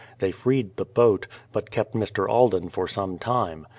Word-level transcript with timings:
They 0.17 0.31
freed 0.31 0.77
the 0.77 0.85
boat, 0.85 1.27
but 1.51 1.69
kept 1.69 1.93
Mr. 1.93 2.27
Alden 2.27 2.69
for 2.69 2.87
some 2.87 3.19
time. 3.19 3.67